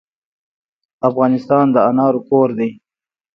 افغانستان 1.09 1.65
د 1.75 1.77
انارو 1.89 2.21
کور 2.29 2.49
دی. 2.59 2.69